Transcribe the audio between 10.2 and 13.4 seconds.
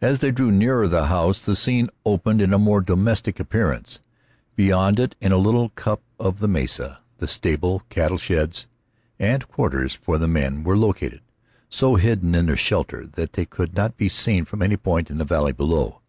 men were located, so hidden in their shelter that